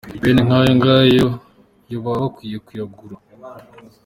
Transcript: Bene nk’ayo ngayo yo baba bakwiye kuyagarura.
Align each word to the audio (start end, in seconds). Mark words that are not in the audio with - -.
Bene 0.21 0.41
nk’ayo 0.47 0.71
ngayo 0.77 1.27
yo 1.91 1.97
baba 2.03 2.21
bakwiye 2.23 2.57
kuyagarura. 2.65 3.15